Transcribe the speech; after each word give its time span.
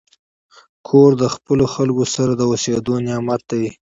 کور 0.87 1.09
د 1.21 1.23
خپلو 1.35 1.65
خلکو 1.75 2.03
سره 2.15 2.31
د 2.35 2.41
اوسېدو 2.51 2.93
نعمت 3.07 3.41
دی. 3.51 3.63